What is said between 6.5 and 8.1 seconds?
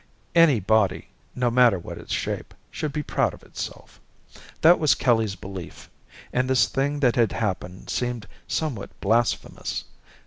thing that had happened